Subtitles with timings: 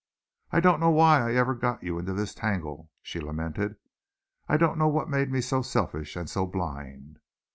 [0.49, 3.75] "I don't know why I ever got you into this tangle," she lamented,
[4.49, 7.19] "I don't know what made me so selfish and so blind."